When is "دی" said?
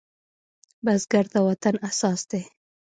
2.31-2.43